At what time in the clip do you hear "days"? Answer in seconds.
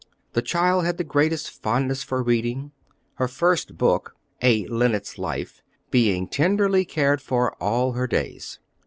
8.07-8.57